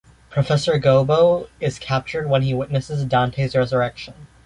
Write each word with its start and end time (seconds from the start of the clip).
Professor 0.31 0.79
Gobbo 0.79 1.47
is 1.59 1.77
captured 1.77 2.27
when 2.27 2.41
he 2.41 2.55
witnesses 2.55 3.05
Dante's 3.05 3.55
resurrection. 3.55 4.15